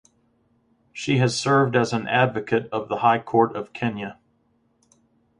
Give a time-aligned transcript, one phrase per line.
[0.93, 4.17] She has served as an advocate of the High Court of Kenya.